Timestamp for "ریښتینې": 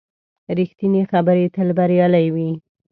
0.57-1.01